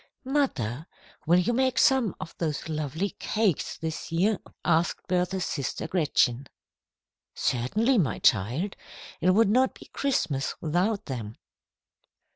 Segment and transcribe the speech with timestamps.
[0.25, 0.87] "Mother,
[1.27, 5.87] you will make some of those lovely cakes this year, won't you?" asked Bertha's sister
[5.87, 6.47] Gretchen.
[7.35, 8.75] "Certainly, my child.
[9.19, 11.35] It would not be Christmas without them.